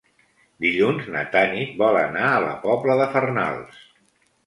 [0.65, 3.89] Dilluns na Tanit vol anar a la Pobla de Farnals.